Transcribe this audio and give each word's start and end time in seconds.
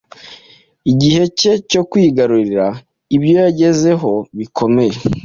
Igihe 0.91 1.23
cye 1.39 1.53
cyo 1.69 1.81
kwigarurira 1.89 2.67
ibyo 3.15 3.33
yagezeho 3.41 4.11
bikomeye 4.37 4.95